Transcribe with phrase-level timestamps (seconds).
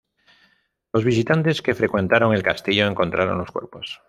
[0.93, 3.99] Los visitantes que frecuentaron el castillo encontraron los cuerpos.